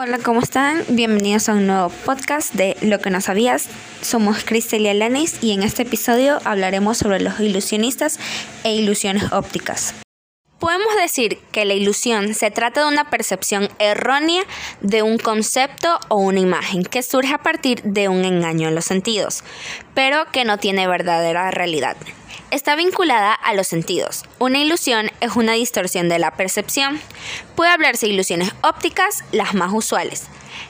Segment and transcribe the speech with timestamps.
[0.00, 0.84] Hola, ¿cómo están?
[0.90, 3.68] Bienvenidos a un nuevo podcast de Lo que no sabías.
[4.00, 8.20] Somos Cristelia Lanis y en este episodio hablaremos sobre los ilusionistas
[8.62, 9.96] e ilusiones ópticas.
[10.60, 14.44] Podemos decir que la ilusión se trata de una percepción errónea
[14.82, 18.84] de un concepto o una imagen que surge a partir de un engaño en los
[18.84, 19.42] sentidos,
[19.94, 21.96] pero que no tiene verdadera realidad.
[22.50, 24.24] Está vinculada a los sentidos.
[24.38, 27.00] Una ilusión es una distorsión de la percepción.
[27.56, 30.26] Puede hablarse de ilusiones ópticas, las más usuales.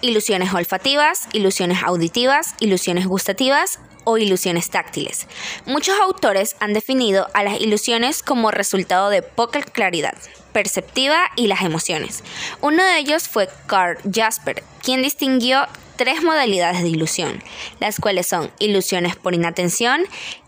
[0.00, 5.26] Ilusiones olfativas, ilusiones auditivas, ilusiones gustativas o ilusiones táctiles.
[5.66, 10.14] Muchos autores han definido a las ilusiones como resultado de poca claridad
[10.52, 12.22] perceptiva y las emociones.
[12.60, 15.66] Uno de ellos fue Carl Jasper, quien distinguió
[16.02, 17.40] tres modalidades de ilusión,
[17.78, 20.02] las cuales son ilusiones por inatención,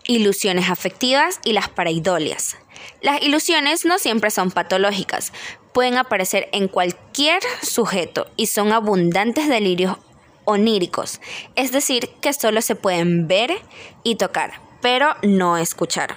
[0.05, 2.57] ilusiones afectivas y las paraidolias.
[3.01, 5.31] Las ilusiones no siempre son patológicas,
[5.73, 9.95] pueden aparecer en cualquier sujeto y son abundantes delirios
[10.43, 11.21] oníricos,
[11.55, 13.51] es decir, que solo se pueden ver
[14.03, 16.15] y tocar, pero no escuchar.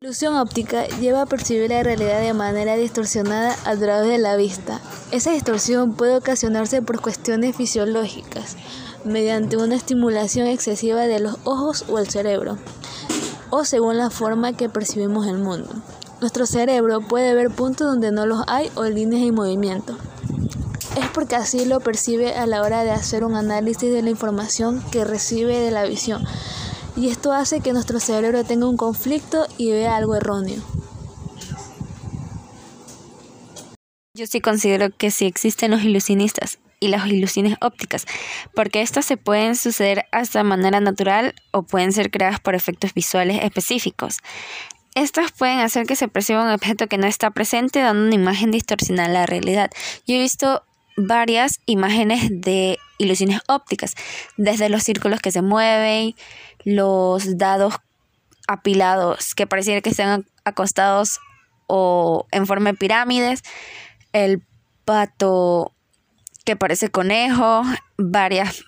[0.00, 4.36] La ilusión óptica lleva a percibir la realidad de manera distorsionada a través de la
[4.36, 4.80] vista.
[5.10, 8.56] Esa distorsión puede ocasionarse por cuestiones fisiológicas,
[9.04, 12.58] mediante una estimulación excesiva de los ojos o el cerebro,
[13.50, 15.68] o según la forma que percibimos el mundo.
[16.20, 19.98] Nuestro cerebro puede ver puntos donde no los hay o líneas en movimiento.
[20.96, 24.80] Es porque así lo percibe a la hora de hacer un análisis de la información
[24.92, 26.24] que recibe de la visión
[26.98, 30.60] y esto hace que nuestro cerebro tenga un conflicto y vea algo erróneo.
[34.14, 38.04] Yo sí considero que sí existen los ilusionistas y las ilusiones ópticas,
[38.52, 42.92] porque estas se pueden suceder hasta de manera natural o pueden ser creadas por efectos
[42.94, 44.16] visuales específicos.
[44.96, 48.50] Estas pueden hacer que se perciba un objeto que no está presente, dando una imagen
[48.50, 49.70] distorsionada a la realidad.
[50.04, 50.64] Yo he visto
[50.98, 53.94] varias imágenes de ilusiones ópticas,
[54.36, 56.14] desde los círculos que se mueven,
[56.64, 57.74] los dados
[58.48, 61.20] apilados que pareciera que están acostados
[61.66, 63.42] o en forma de pirámides,
[64.12, 64.42] el
[64.84, 65.72] pato
[66.44, 67.62] que parece conejo,
[67.96, 68.64] varias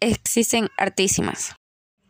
[0.00, 1.54] existen artísimas.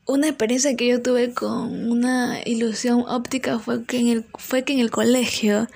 [0.06, 4.72] Una experiencia que yo tuve con una ilusión óptica fue que en el, fue que
[4.72, 5.68] en el colegio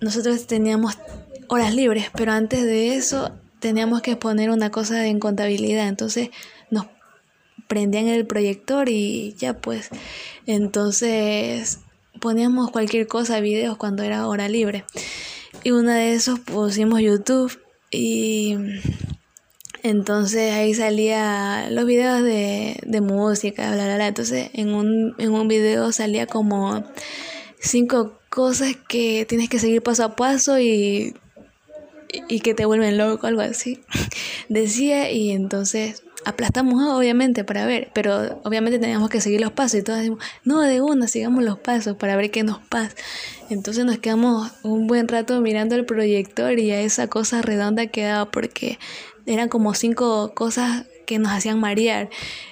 [0.00, 0.98] nosotros teníamos
[1.48, 6.30] horas libres, pero antes de eso teníamos que exponer una cosa en contabilidad, entonces
[6.70, 6.86] nos
[7.66, 9.90] prendían el proyector y ya pues,
[10.46, 11.80] entonces
[12.20, 14.84] poníamos cualquier cosa, videos cuando era hora libre.
[15.64, 17.58] Y una de esos pusimos YouTube
[17.90, 18.56] y
[19.82, 24.06] entonces ahí salía los videos de, de música, bla.
[24.06, 26.84] Entonces en un, en un video salía como
[27.60, 31.14] cinco cosas que tienes que seguir paso a paso y
[32.28, 33.80] y que te vuelven loco, algo así.
[34.48, 39.82] Decía y entonces aplastamos obviamente para ver, pero obviamente teníamos que seguir los pasos y
[39.82, 42.94] todos decimos, no, de una, sigamos los pasos para ver qué nos pasa.
[43.50, 48.30] Entonces nos quedamos un buen rato mirando el proyector y a esa cosa redonda quedaba
[48.30, 48.78] porque
[49.26, 52.10] eran como cinco cosas que nos hacían marear.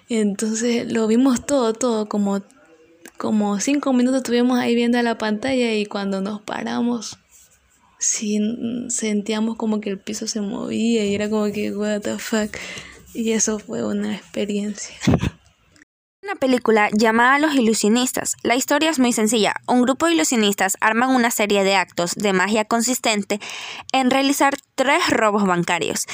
[0.09, 2.43] Entonces lo vimos todo, todo, como,
[3.19, 7.19] como cinco minutos estuvimos ahí viendo la pantalla y cuando nos paramos
[7.98, 8.38] sí
[8.88, 12.56] sentíamos como que el piso se movía y era como que, what the fuck.
[13.14, 14.96] Y eso fue una experiencia.
[16.22, 18.34] Una película llamada Los Ilusionistas.
[18.42, 19.54] La historia es muy sencilla.
[19.68, 23.38] Un grupo de ilusionistas arman una serie de actos de magia consistente
[23.92, 26.06] en realizar tres robos bancarios,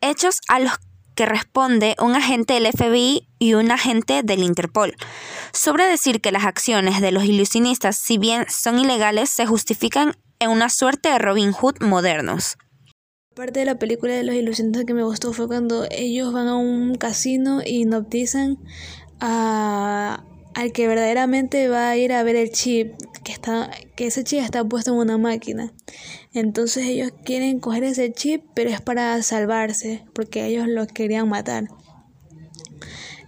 [0.00, 0.78] hechos a los
[1.16, 4.94] que responde un agente del FBI y un agente del Interpol.
[5.52, 10.50] Sobre decir que las acciones de los ilusionistas, si bien son ilegales, se justifican en
[10.50, 12.56] una suerte de Robin Hood modernos.
[13.34, 16.56] Parte de la película de los ilusionistas que me gustó fue cuando ellos van a
[16.56, 18.58] un casino y hipnotizan
[19.20, 20.24] a,
[20.54, 24.40] al que verdaderamente va a ir a ver el chip, que, está, que ese chip
[24.40, 25.74] está puesto en una máquina.
[26.32, 31.64] Entonces ellos quieren coger ese chip, pero es para salvarse, porque ellos los querían matar.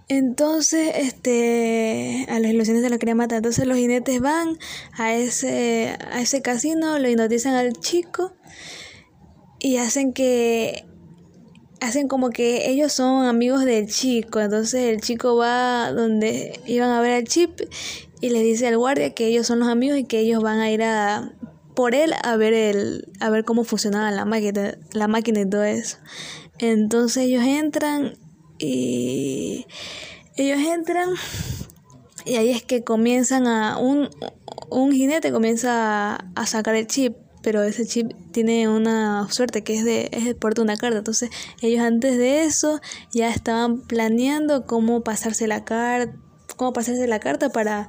[0.09, 3.37] Entonces, este, a los ilusionistas los querían matar.
[3.37, 4.57] Entonces los jinetes van
[4.97, 8.33] a ese, a ese casino, lo hipnotizan al chico
[9.59, 10.85] y hacen que
[11.79, 14.39] hacen como que ellos son amigos del chico.
[14.39, 17.61] Entonces el chico va donde iban a ver al chip
[18.19, 20.71] y le dice al guardia que ellos son los amigos y que ellos van a
[20.71, 21.33] ir a
[21.75, 25.63] por él a ver el a ver cómo funcionaba la máquina, la máquina y todo
[25.63, 25.97] eso.
[26.57, 28.17] Entonces ellos entran
[28.59, 29.65] y
[30.35, 31.09] ellos entran
[32.25, 34.09] y ahí es que comienzan a un,
[34.69, 39.85] un jinete comienza a, sacar el chip pero ese chip tiene una suerte que es
[39.85, 40.97] de es de una carta.
[40.97, 41.29] Entonces,
[41.61, 42.81] ellos antes de eso
[43.13, 46.13] ya estaban planeando cómo pasarse la carta,
[46.57, 47.87] cómo pasarse la carta para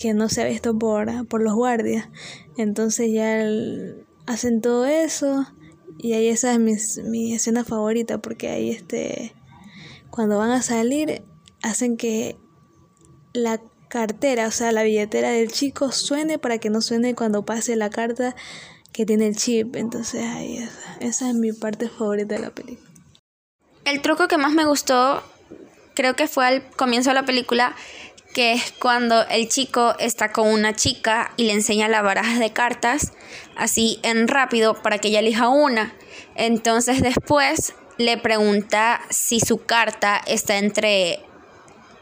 [0.00, 2.08] que no sea visto por, por los guardias.
[2.56, 3.44] Entonces ya
[4.26, 5.44] hacen todo eso
[5.98, 6.74] y ahí esa es mi,
[7.08, 9.34] mi escena favorita porque ahí este
[10.14, 11.24] cuando van a salir
[11.62, 12.36] hacen que
[13.32, 17.74] la cartera, o sea, la billetera del chico suene para que no suene cuando pase
[17.74, 18.36] la carta
[18.92, 19.74] que tiene el chip.
[19.74, 22.88] Entonces, ahí esa, esa es mi parte favorita de la película.
[23.84, 25.20] El truco que más me gustó,
[25.94, 27.74] creo que fue al comienzo de la película,
[28.34, 32.52] que es cuando el chico está con una chica y le enseña la baraja de
[32.52, 33.12] cartas,
[33.56, 35.92] así en rápido, para que ella elija una.
[36.36, 41.20] Entonces después le pregunta si su carta está entre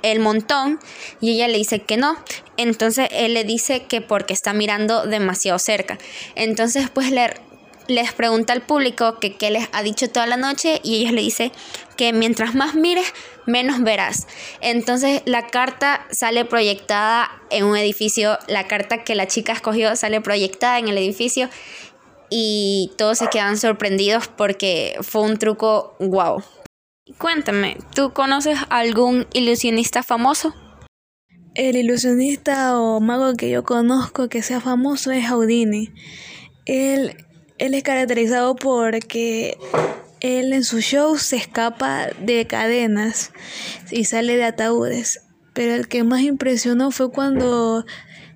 [0.03, 0.81] el montón
[1.21, 2.17] y ella le dice que no.
[2.57, 5.99] Entonces él le dice que porque está mirando demasiado cerca.
[6.35, 7.35] Entonces pues le,
[7.89, 11.23] les pregunta al público que qué les ha dicho toda la noche y ellos le
[11.23, 11.53] dice
[11.97, 13.13] que mientras más mires,
[13.47, 14.27] menos verás.
[14.61, 20.21] Entonces la carta sale proyectada en un edificio, la carta que la chica escogió sale
[20.21, 21.49] proyectada en el edificio
[22.35, 26.43] y todos se quedan sorprendidos porque fue un truco wow.
[27.19, 30.55] Cuéntame, ¿tú conoces algún ilusionista famoso?
[31.55, 35.91] El ilusionista o mago que yo conozco que sea famoso es Houdini.
[36.65, 37.17] Él,
[37.59, 39.59] él es caracterizado porque
[40.21, 43.33] él en su show se escapa de cadenas
[43.91, 45.21] y sale de ataúdes.
[45.53, 47.85] Pero el que más impresionó fue cuando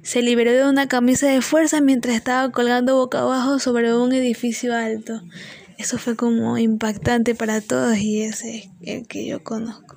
[0.07, 4.73] se liberó de una camisa de fuerza mientras estaba colgando boca abajo sobre un edificio
[4.73, 5.21] alto.
[5.79, 9.96] Eso fue como impactante para todos y ese es el que yo conozco.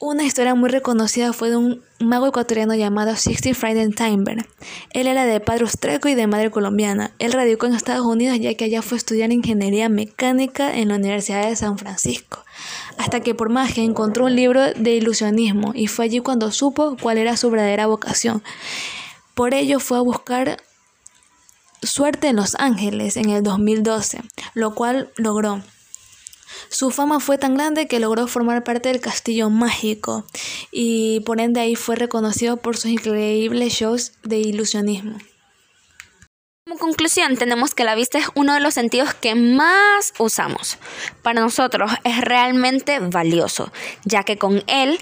[0.00, 4.44] Una historia muy reconocida fue de un mago ecuatoriano llamado Sixty Timber.
[4.90, 7.12] Él era de padre austríaco y de madre colombiana.
[7.20, 10.96] Él radicó en Estados Unidos ya que allá fue a estudiar ingeniería mecánica en la
[10.96, 12.44] Universidad de San Francisco,
[12.98, 17.16] hasta que por magia encontró un libro de ilusionismo y fue allí cuando supo cuál
[17.18, 18.42] era su verdadera vocación.
[19.34, 20.56] Por ello fue a buscar
[21.82, 24.22] suerte en Los Ángeles en el 2012,
[24.54, 25.62] lo cual logró.
[26.74, 30.24] Su fama fue tan grande que logró formar parte del castillo mágico
[30.72, 35.16] y por ende ahí fue reconocido por sus increíbles shows de ilusionismo.
[36.66, 40.78] Como conclusión, tenemos que la vista es uno de los sentidos que más usamos.
[41.22, 43.70] Para nosotros es realmente valioso,
[44.04, 44.98] ya que con él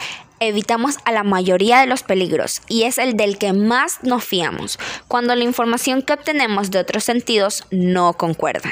[0.49, 4.79] evitamos a la mayoría de los peligros y es el del que más nos fiamos
[5.09, 8.71] cuando la información que obtenemos de otros sentidos no concuerda.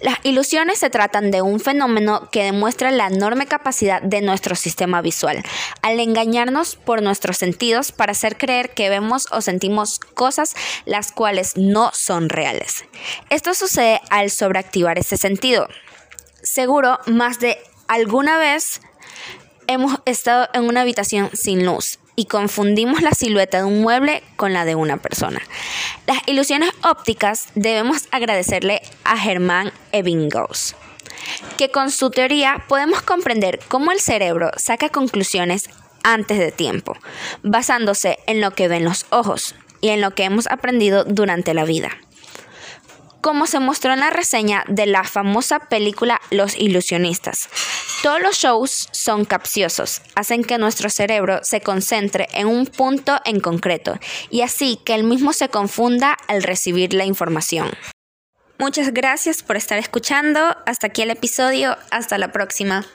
[0.00, 5.02] Las ilusiones se tratan de un fenómeno que demuestra la enorme capacidad de nuestro sistema
[5.02, 5.42] visual
[5.82, 11.56] al engañarnos por nuestros sentidos para hacer creer que vemos o sentimos cosas las cuales
[11.56, 12.84] no son reales.
[13.28, 15.68] Esto sucede al sobreactivar ese sentido.
[16.42, 17.58] Seguro más de
[17.88, 18.80] alguna vez
[19.72, 24.52] hemos estado en una habitación sin luz y confundimos la silueta de un mueble con
[24.52, 25.40] la de una persona.
[26.06, 30.74] Las ilusiones ópticas debemos agradecerle a Germán Ebbinghaus,
[31.56, 35.70] que con su teoría podemos comprender cómo el cerebro saca conclusiones
[36.02, 36.96] antes de tiempo,
[37.44, 41.64] basándose en lo que ven los ojos y en lo que hemos aprendido durante la
[41.64, 41.90] vida
[43.20, 47.48] como se mostró en la reseña de la famosa película Los ilusionistas.
[48.02, 53.40] Todos los shows son capciosos, hacen que nuestro cerebro se concentre en un punto en
[53.40, 53.98] concreto
[54.30, 57.70] y así que el mismo se confunda al recibir la información.
[58.58, 62.86] Muchas gracias por estar escuchando, hasta aquí el episodio, hasta la próxima.